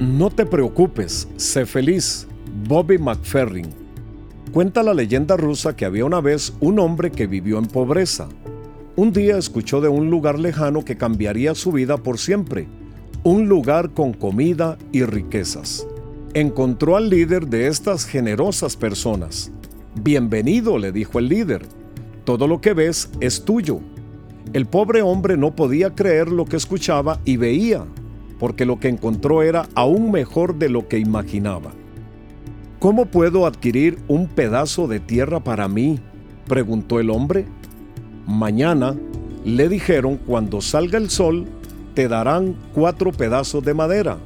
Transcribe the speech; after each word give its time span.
No 0.00 0.30
te 0.30 0.46
preocupes, 0.46 1.28
sé 1.36 1.66
feliz. 1.66 2.26
Bobby 2.66 2.96
McFerrin. 2.96 3.66
Cuenta 4.50 4.82
la 4.82 4.94
leyenda 4.94 5.36
rusa 5.36 5.76
que 5.76 5.84
había 5.84 6.06
una 6.06 6.22
vez 6.22 6.54
un 6.60 6.78
hombre 6.78 7.10
que 7.10 7.26
vivió 7.26 7.58
en 7.58 7.66
pobreza. 7.66 8.26
Un 8.96 9.12
día 9.12 9.36
escuchó 9.36 9.82
de 9.82 9.88
un 9.88 10.08
lugar 10.08 10.38
lejano 10.38 10.86
que 10.86 10.96
cambiaría 10.96 11.54
su 11.54 11.70
vida 11.70 11.98
por 11.98 12.16
siempre, 12.16 12.66
un 13.24 13.46
lugar 13.46 13.90
con 13.90 14.14
comida 14.14 14.78
y 14.90 15.02
riquezas. 15.04 15.86
Encontró 16.32 16.96
al 16.96 17.10
líder 17.10 17.48
de 17.48 17.66
estas 17.66 18.06
generosas 18.06 18.76
personas. 18.76 19.52
Bienvenido, 20.02 20.78
le 20.78 20.92
dijo 20.92 21.18
el 21.18 21.28
líder. 21.28 21.66
Todo 22.24 22.46
lo 22.46 22.62
que 22.62 22.72
ves 22.72 23.10
es 23.20 23.44
tuyo. 23.44 23.80
El 24.54 24.64
pobre 24.64 25.02
hombre 25.02 25.36
no 25.36 25.54
podía 25.54 25.94
creer 25.94 26.28
lo 26.28 26.46
que 26.46 26.56
escuchaba 26.56 27.20
y 27.26 27.36
veía, 27.36 27.84
porque 28.40 28.64
lo 28.64 28.80
que 28.80 28.88
encontró 28.88 29.42
era 29.42 29.68
aún 29.74 30.10
mejor 30.10 30.56
de 30.56 30.70
lo 30.70 30.88
que 30.88 30.98
imaginaba. 30.98 31.72
¿Cómo 32.80 33.04
puedo 33.04 33.44
adquirir 33.44 33.98
un 34.08 34.26
pedazo 34.26 34.88
de 34.88 34.98
tierra 34.98 35.40
para 35.40 35.68
mí? 35.68 36.00
preguntó 36.48 36.98
el 36.98 37.10
hombre. 37.10 37.44
Mañana, 38.26 38.96
le 39.44 39.68
dijeron, 39.68 40.16
cuando 40.16 40.62
salga 40.62 40.96
el 40.96 41.10
sol, 41.10 41.46
te 41.94 42.08
darán 42.08 42.56
cuatro 42.74 43.12
pedazos 43.12 43.62
de 43.62 43.74
madera. 43.74 44.16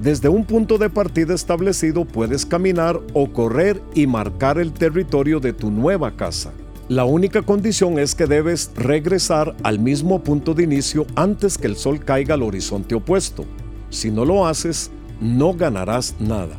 Desde 0.00 0.30
un 0.30 0.46
punto 0.46 0.78
de 0.78 0.88
partida 0.88 1.34
establecido 1.34 2.06
puedes 2.06 2.46
caminar 2.46 2.98
o 3.12 3.30
correr 3.32 3.82
y 3.94 4.06
marcar 4.06 4.58
el 4.58 4.72
territorio 4.72 5.40
de 5.40 5.52
tu 5.52 5.70
nueva 5.70 6.16
casa. 6.16 6.52
La 6.92 7.06
única 7.06 7.40
condición 7.40 7.98
es 7.98 8.14
que 8.14 8.26
debes 8.26 8.70
regresar 8.76 9.56
al 9.62 9.78
mismo 9.78 10.22
punto 10.22 10.52
de 10.52 10.64
inicio 10.64 11.06
antes 11.14 11.56
que 11.56 11.66
el 11.66 11.76
sol 11.76 12.04
caiga 12.04 12.34
al 12.34 12.42
horizonte 12.42 12.94
opuesto. 12.94 13.46
Si 13.88 14.10
no 14.10 14.26
lo 14.26 14.46
haces, 14.46 14.90
no 15.18 15.54
ganarás 15.54 16.14
nada. 16.20 16.54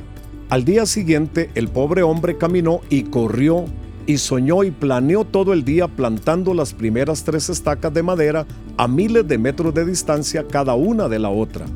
Al 0.49 0.65
día 0.65 0.87
siguiente, 0.87 1.51
el 1.53 1.67
pobre 1.67 2.01
hombre 2.01 2.35
caminó 2.35 2.81
y 2.89 3.03
corrió 3.03 3.65
y 4.07 4.17
soñó 4.17 4.63
y 4.63 4.71
planeó 4.71 5.23
todo 5.23 5.53
el 5.53 5.63
día 5.63 5.87
plantando 5.87 6.55
las 6.55 6.73
primeras 6.73 7.23
tres 7.23 7.51
estacas 7.51 7.93
de 7.93 8.01
madera 8.01 8.47
a 8.77 8.87
miles 8.87 9.27
de 9.27 9.37
metros 9.37 9.71
de 9.75 9.85
distancia 9.85 10.47
cada 10.49 10.73
una 10.73 11.07
de 11.09 11.19
la 11.19 11.29
otra. 11.29 11.67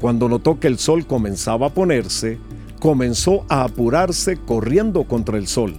Cuando 0.00 0.26
notó 0.30 0.58
que 0.58 0.68
el 0.68 0.78
sol 0.78 1.06
comenzaba 1.06 1.66
a 1.66 1.74
ponerse, 1.74 2.38
comenzó 2.80 3.44
a 3.50 3.62
apurarse 3.62 4.38
corriendo 4.38 5.04
contra 5.04 5.36
el 5.36 5.46
sol 5.46 5.74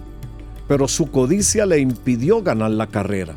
pero 0.68 0.88
su 0.88 1.06
codicia 1.10 1.66
le 1.66 1.78
impidió 1.78 2.42
ganar 2.42 2.70
la 2.70 2.86
carrera. 2.86 3.34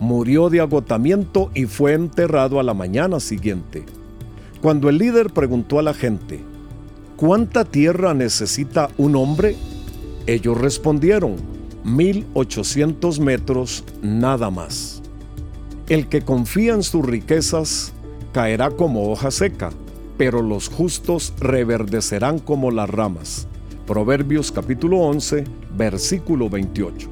Murió 0.00 0.50
de 0.50 0.60
agotamiento 0.60 1.50
y 1.54 1.66
fue 1.66 1.94
enterrado 1.94 2.58
a 2.58 2.62
la 2.62 2.74
mañana 2.74 3.20
siguiente. 3.20 3.84
Cuando 4.60 4.88
el 4.88 4.98
líder 4.98 5.30
preguntó 5.32 5.78
a 5.78 5.82
la 5.82 5.94
gente, 5.94 6.40
¿cuánta 7.16 7.64
tierra 7.64 8.14
necesita 8.14 8.88
un 8.96 9.16
hombre? 9.16 9.56
Ellos 10.26 10.58
respondieron, 10.58 11.36
1800 11.84 13.20
metros 13.20 13.84
nada 14.02 14.50
más. 14.50 15.02
El 15.88 16.08
que 16.08 16.22
confía 16.22 16.72
en 16.72 16.82
sus 16.82 17.04
riquezas 17.04 17.92
caerá 18.32 18.70
como 18.70 19.10
hoja 19.10 19.30
seca, 19.30 19.70
pero 20.16 20.40
los 20.40 20.68
justos 20.68 21.34
reverdecerán 21.38 22.38
como 22.38 22.70
las 22.70 22.88
ramas. 22.88 23.46
Proverbios 23.86 24.50
capítulo 24.50 24.98
11, 25.00 25.44
versículo 25.76 26.48
28. 26.48 27.06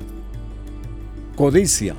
Codicia. 1.36 1.94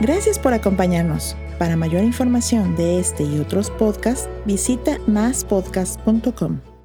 Gracias 0.00 0.38
por 0.38 0.54
acompañarnos. 0.54 1.36
Para 1.58 1.76
mayor 1.76 2.02
información 2.02 2.76
de 2.76 2.98
este 2.98 3.24
y 3.24 3.38
otros 3.40 3.70
podcasts, 3.70 4.28
visita 4.46 4.98
maspodcast.com. 5.06 6.75